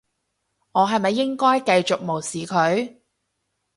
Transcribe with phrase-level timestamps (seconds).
[0.71, 2.95] 我係咪應該繼續無視佢？